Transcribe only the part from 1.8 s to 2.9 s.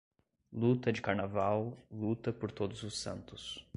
Luta por Todos